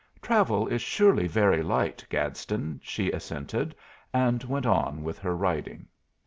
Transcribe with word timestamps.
"Travel 0.19 0.67
is 0.67 0.81
surely 0.81 1.27
very 1.27 1.61
light, 1.61 2.03
Gadsden," 2.09 2.81
she 2.83 3.11
assented, 3.11 3.75
and 4.11 4.43
went 4.43 4.65
on 4.65 5.03
with 5.03 5.19
her 5.19 5.37
writing. 5.37 5.87